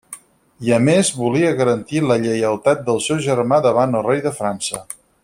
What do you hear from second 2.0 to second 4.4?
la lleialtat del seu germà davant el rei de